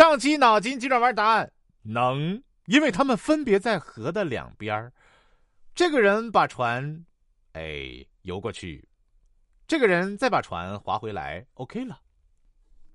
[0.00, 4.90] 上期脑筋急转弯答案能，因为他们分别在河的两边
[5.74, 7.04] 这个人把船，
[7.52, 8.88] 哎，游过去，
[9.68, 12.00] 这个人再把船划回来，OK 了。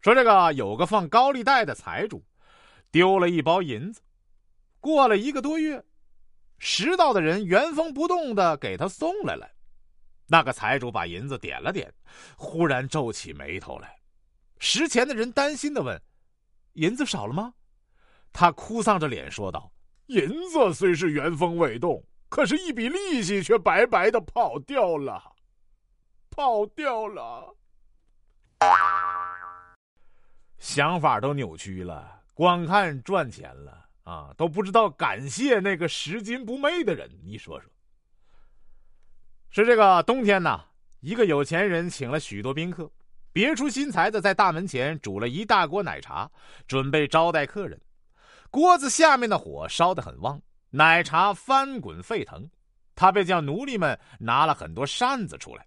[0.00, 2.24] 说这个有个放高利贷的财主，
[2.92, 4.00] 丢了一包银子，
[4.78, 5.84] 过了一个多月，
[6.60, 9.50] 拾到的人原封不动的给他送来了。
[10.28, 11.92] 那个财主把银子点了点，
[12.36, 13.98] 忽然皱起眉头来。
[14.60, 16.00] 拾钱的人担心的问
[16.74, 17.54] ：“银子少了吗？”
[18.32, 19.72] 他哭丧着脸说道
[20.08, 25.22] ：“银子虽是原封未动，可是，一笔利息却白白的跑掉了，
[26.30, 27.54] 跑掉了。
[30.58, 37.10] 想法都扭曲了，光看赚钱了啊，都不知道感谢那个拾金不昧的人。
[37.22, 37.70] 你说说。”
[39.50, 40.64] 是这个冬天呢，
[41.00, 42.90] 一个有钱人请了许多宾客，
[43.32, 46.30] 别出心裁的在大门前煮了一大锅奶茶，
[46.66, 47.80] 准备招待客人。
[48.50, 52.48] 锅子下面的火烧得很旺，奶茶翻滚沸腾。
[52.94, 55.66] 他便叫奴隶们拿了很多扇子出来，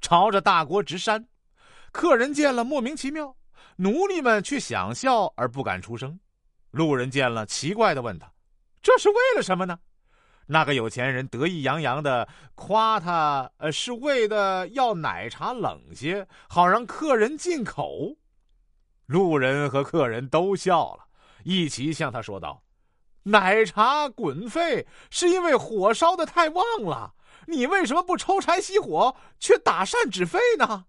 [0.00, 1.24] 朝着大锅直扇。
[1.92, 3.36] 客人见了莫名其妙，
[3.76, 6.18] 奴隶们却想笑而不敢出声。
[6.72, 8.28] 路人见了，奇怪的问他
[8.82, 9.78] ：“这是为了什么呢？”
[10.46, 18.16] 那个有钱人得意洋洋的夸他，呃，是为了要奶茶冷些，好让客人进口。
[19.06, 21.04] 路人和客人都笑了，
[21.44, 22.62] 一起向他说道
[23.24, 27.14] ：“奶茶滚沸是因为火烧的太旺了，
[27.46, 30.84] 你为什么不抽柴熄火，却打扇止沸呢？”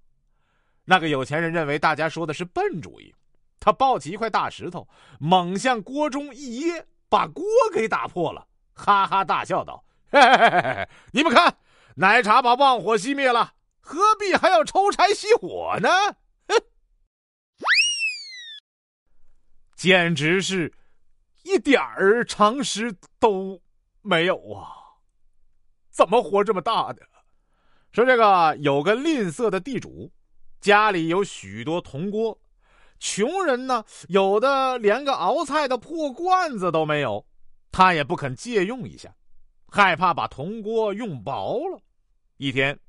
[0.84, 3.14] 那个有钱人认为大家说的是笨主意，
[3.60, 4.88] 他抱起一块大石头，
[5.20, 8.46] 猛向锅中一噎，把锅给打破了。
[8.76, 11.58] 哈哈大笑道：“嘿嘿嘿嘿，你们看，
[11.96, 15.90] 奶茶把旺火熄灭了，何必还要抽柴熄火呢？
[16.48, 16.62] 哼，
[19.76, 20.74] 简直是
[21.44, 23.62] 一点儿常识都
[24.02, 24.68] 没有啊！
[25.90, 27.02] 怎么活这么大的？
[27.94, 30.12] 说这个有个吝啬的地主，
[30.60, 32.38] 家里有许多铜锅，
[33.00, 37.26] 穷人呢，有的连个熬菜的破罐子都没有。”
[37.76, 39.14] 他也不肯借用一下，
[39.68, 41.78] 害怕把铜锅用薄了。
[42.38, 42.80] 一天，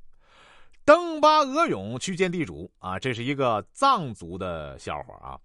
[0.84, 5.40] 登巴俄勇去见地主啊，这是一个藏族的笑话啊，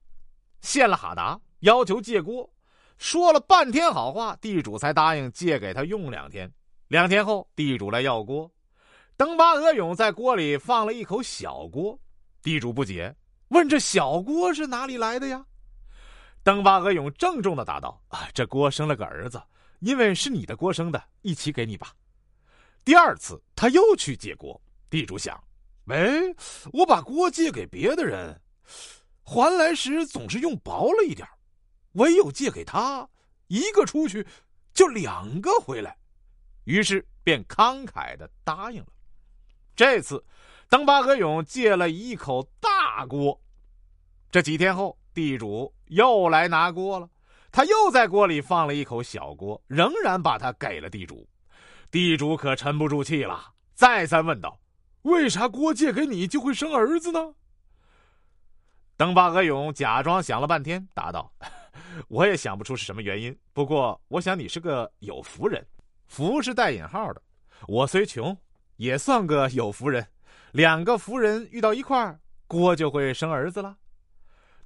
[0.62, 2.48] 献了哈达，要求借锅，
[3.00, 6.48] 说了半天好话，地主才答应借给他用两天。
[6.88, 8.48] 两天后，地主来要锅，
[9.18, 12.00] 登巴俄勇在锅里放了一口小锅，
[12.44, 13.16] 地主不解，
[13.48, 15.44] 问这小锅是哪里来的呀？
[16.44, 19.40] 登巴俄勇郑重的答道：“啊，这锅生了个儿子，
[19.80, 21.94] 因为是你的锅生的，一起给你吧。”
[22.84, 24.60] 第二次他又去借锅，
[24.90, 25.40] 地主想
[25.86, 26.36] ：“喂，
[26.74, 28.42] 我把锅借给别的人，
[29.24, 31.28] 还来时总是用薄了一点
[31.92, 33.08] 唯有借给他，
[33.48, 34.26] 一个出去
[34.74, 35.96] 就两个回来。”
[36.66, 38.88] 于是便慷慨的答应了。
[39.76, 40.24] 这次，
[40.70, 43.40] 登巴俄勇借了一口大锅。
[44.32, 44.98] 这几天后。
[45.14, 47.10] 地主又来拿锅了，
[47.52, 51.28] 他又在锅里放了一口小锅，仍然把它给了地主。
[51.90, 54.58] 地主可沉不住气了，再三问道
[55.04, 57.34] ：“为啥锅借给你就会生儿子呢？”
[58.96, 61.30] 登巴格勇假装想了半天，答道
[62.08, 63.38] ：“我也想不出是什么原因。
[63.52, 65.66] 不过我想你是个有福人，
[66.08, 67.22] 福是带引号的。
[67.68, 68.38] 我虽穷，
[68.78, 70.08] 也算个有福人。
[70.54, 73.76] 两个福人遇到一块儿，锅就会生儿子了。”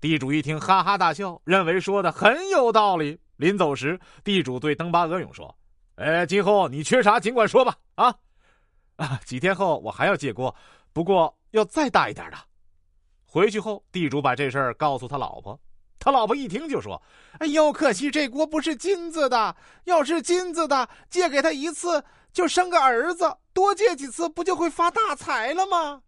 [0.05, 3.19] 地主一听，哈哈大笑，认为说的很有道理。
[3.37, 5.57] 临走时，地主对登巴俄勇说
[5.97, 7.75] ：“哎，今后你缺啥尽管说吧。
[7.95, 8.15] 啊，
[8.97, 10.55] 啊，几天后我还要借锅，
[10.93, 12.37] 不过要再大一点的。”
[13.25, 15.59] 回去后，地主把这事儿告诉他老婆，
[15.97, 17.01] 他老婆一听就说
[17.41, 19.55] ：“哎呦，可惜这锅不是金子的，
[19.85, 26.03] 要是金子的，借给他一次就生个儿子，多借几次不就会发大财了吗？”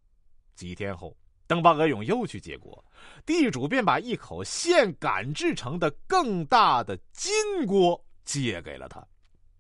[0.54, 1.18] 几天后。
[1.48, 2.84] 登巴俄勇又去借锅，
[3.26, 7.34] 地主便把一口现擀制成的更大的金
[7.66, 9.02] 锅借给了他。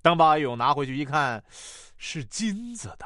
[0.01, 1.41] 登巴俄勇拿回去一看，
[1.97, 3.06] 是金子的，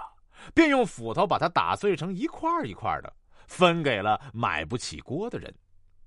[0.53, 3.13] 便用斧头把它打碎成一块一块的，
[3.47, 5.53] 分给了买不起锅的人。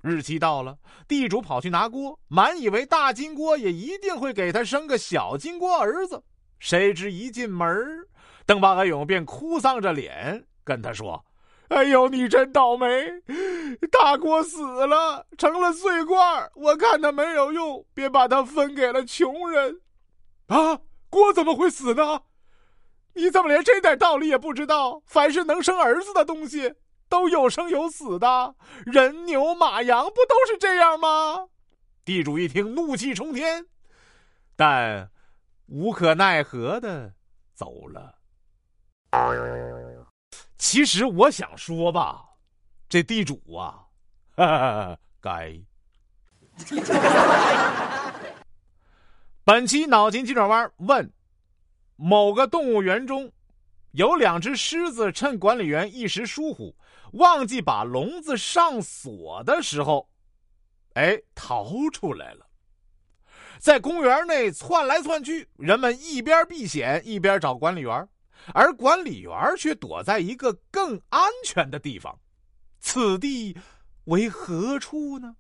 [0.03, 0.77] 日期到了，
[1.09, 6.23] 地主跑去拿锅，满以为大金锅也一定会给他生个小金锅儿子，
[6.59, 7.73] 谁知一进门，
[8.45, 11.25] 登巴俄勇便哭丧着脸跟他说。
[11.69, 12.87] 哎呦，你真倒霉！
[13.91, 19.81] 大锅死了，成了碎罐我看它没有用，便把它分给了穷人。
[20.49, 22.23] 啊，锅怎么会死呢？
[23.15, 25.03] 你怎么连这点道理也不知道？
[25.07, 26.75] 凡是能生儿子的东西，
[27.09, 28.55] 都有生有死的。
[28.85, 31.49] 人、牛、马、羊不都是这样吗？
[32.05, 33.67] 地主一听，怒气冲天，
[34.55, 35.11] 但
[35.67, 37.15] 无可奈何的
[37.55, 38.17] 走了。
[40.65, 42.25] 其实我想说吧，
[42.89, 43.85] 这地主啊，
[45.21, 45.61] 该。
[49.45, 51.13] 本期脑筋急转弯问：
[51.97, 53.31] 某个动物园中，
[53.91, 56.75] 有两只狮子，趁管理员一时疏忽，
[57.13, 60.09] 忘记把笼子上锁的时候，
[60.95, 62.47] 哎，逃出来了，
[63.59, 65.47] 在公园内窜来窜去。
[65.59, 68.09] 人们一边避险，一边找管理员，
[68.53, 72.19] 而管理员却躲在一个更安全的地方。
[72.81, 73.57] 此地
[74.05, 75.37] 为何处呢？